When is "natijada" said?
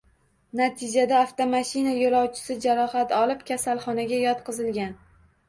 0.59-1.19